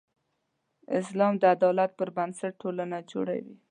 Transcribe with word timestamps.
اسلام 0.99 1.33
د 1.41 1.43
عدالت 1.55 1.91
پر 1.99 2.09
بنسټ 2.17 2.53
ټولنه 2.61 2.97
جوړوي. 3.11 3.55